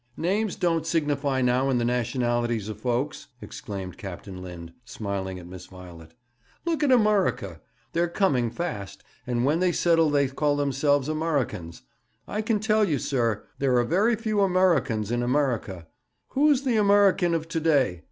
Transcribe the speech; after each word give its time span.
'Names 0.17 0.55
don't 0.55 0.87
signify 0.87 1.43
now 1.43 1.69
in 1.69 1.77
the 1.77 1.85
nationalities 1.85 2.69
of 2.69 2.81
folks,' 2.81 3.27
exclaimed 3.39 3.99
Captain 3.99 4.41
Lind, 4.41 4.73
smiling 4.83 5.37
at 5.37 5.45
Miss 5.45 5.67
Violet. 5.67 6.15
'Look 6.65 6.81
at 6.81 6.89
Amurrica. 6.89 7.61
They're 7.93 8.07
coming 8.09 8.49
fast, 8.49 9.03
and 9.27 9.45
when 9.45 9.59
they 9.59 9.71
settle 9.71 10.09
they 10.09 10.27
call 10.27 10.55
themselves 10.55 11.07
Amurricans. 11.07 11.83
I 12.27 12.41
can 12.41 12.59
tell 12.59 12.83
you, 12.83 12.97
sir, 12.97 13.43
there 13.59 13.77
are 13.77 13.83
very 13.83 14.15
few 14.15 14.39
Amurricans 14.41 15.11
in 15.11 15.21
Amurrica. 15.21 15.85
Who's 16.29 16.63
the 16.63 16.77
Amurrican 16.77 17.35
of 17.35 17.47
to 17.49 17.59
day? 17.59 17.99